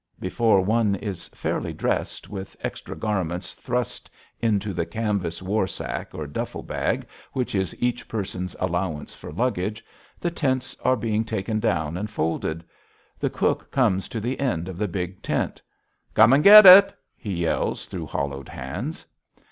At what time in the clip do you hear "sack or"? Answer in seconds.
5.67-6.25